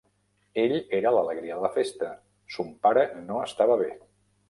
Ell 0.63 0.73
era 0.99 1.11
l'alegria 1.17 1.59
de 1.61 1.67
la 1.67 1.71
festa; 1.77 2.11
son 2.57 2.75
pare 2.89 3.09
no 3.31 3.43
estava 3.47 3.81
bé. 3.87 3.97